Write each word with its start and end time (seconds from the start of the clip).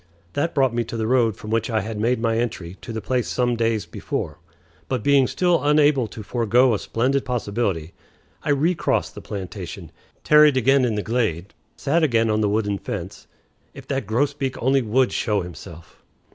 That 0.33 0.55
brought 0.55 0.73
me 0.73 0.83
to 0.85 0.97
the 0.97 1.05
road 1.05 1.35
from 1.37 1.51
which 1.51 1.69
I 1.69 1.81
had 1.81 1.99
made 1.99 2.19
my 2.19 2.35
entry 2.39 2.75
to 2.81 2.91
the 2.91 3.01
place 3.03 3.27
some 3.27 3.55
days 3.55 3.85
before; 3.85 4.39
but, 4.89 5.03
being 5.03 5.27
still 5.27 5.63
unable 5.63 6.07
to 6.07 6.23
forego 6.23 6.73
a 6.73 6.79
splendid 6.79 7.23
possibility, 7.23 7.93
I 8.41 8.49
recrossed 8.49 9.13
the 9.13 9.21
plantation, 9.21 9.91
tarried 10.23 10.57
again 10.57 10.85
in 10.85 10.95
the 10.95 11.03
glade, 11.03 11.53
sat 11.75 12.01
again 12.01 12.31
on 12.31 12.41
the 12.41 12.49
wooden 12.49 12.79
fence 12.79 13.27
(if 13.75 13.87
that 13.89 14.07
grosbeak 14.07 14.57
only 14.59 14.81
would 14.81 15.11
show 15.11 15.41
himself!) 15.43 16.01